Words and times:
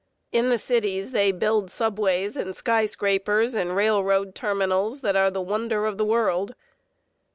In 0.31 0.49
the 0.49 0.57
cities 0.57 1.11
they 1.11 1.31
build 1.31 1.69
subways 1.69 2.35
and 2.35 2.55
skyscrapers 2.55 3.53
and 3.53 3.75
railroad 3.75 4.33
terminals 4.33 5.01
that 5.01 5.15
are 5.15 5.29
the 5.29 5.41
wonder 5.43 5.85
of 5.85 5.99
the 5.99 6.05
world. 6.05 6.55